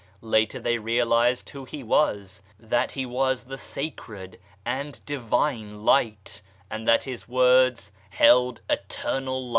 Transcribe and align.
Later 0.23 0.59
they 0.59 0.79
realized 0.79 1.51
who 1.51 1.63
He 1.63 1.83
was; 1.83 2.41
that 2.57 2.93
He 2.93 3.05
was 3.05 3.43
the 3.43 3.57
Sacred 3.59 4.39
and 4.65 4.99
Divine 5.05 5.85
Light, 5.85 6.41
and 6.71 6.87
that 6.87 7.03
His 7.03 7.27
words 7.27 7.91
held 8.09 8.61
Eternal 8.67 9.47
Life. 9.47 9.49